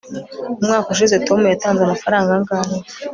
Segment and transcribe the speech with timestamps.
[0.61, 2.77] umwaka ushize tom yatanze amafaranga angahe